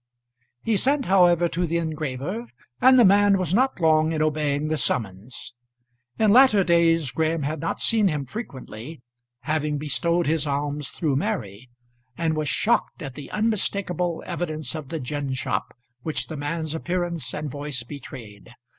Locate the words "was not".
3.37-3.79